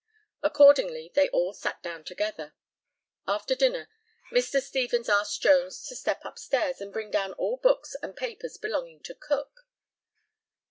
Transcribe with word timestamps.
Accordingly 0.41 1.11
they 1.13 1.29
all 1.29 1.53
sat 1.53 1.83
down 1.83 2.03
together. 2.03 2.55
After 3.27 3.53
dinner, 3.53 3.87
Mr. 4.31 4.59
Stevens 4.59 5.07
asked 5.07 5.43
Jones 5.43 5.85
to 5.89 5.95
step 5.95 6.25
upstairs 6.25 6.81
and 6.81 6.91
bring 6.91 7.11
down 7.11 7.33
all 7.33 7.57
books 7.57 7.95
and 8.01 8.15
papers 8.17 8.57
belonging 8.57 9.01
to 9.01 9.13
Cook. 9.13 9.67